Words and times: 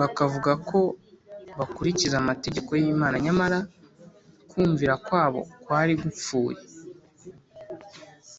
bakavuga 0.00 0.50
ko 0.68 0.78
bakurikiza 1.58 2.16
amategeko 2.22 2.70
y’imana, 2.80 3.16
nyamara 3.24 3.58
kumvira 4.50 4.94
kwabo 5.06 5.40
kwari 5.62 5.92
gupfuye 6.02 6.60